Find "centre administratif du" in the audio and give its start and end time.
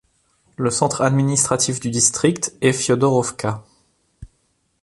0.71-1.91